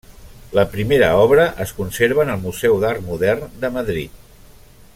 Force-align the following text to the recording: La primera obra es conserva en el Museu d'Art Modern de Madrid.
La 0.59 0.63
primera 0.71 1.09
obra 1.25 1.45
es 1.65 1.73
conserva 1.81 2.23
en 2.25 2.31
el 2.37 2.41
Museu 2.47 2.81
d'Art 2.85 3.05
Modern 3.11 3.53
de 3.67 3.73
Madrid. 3.77 4.17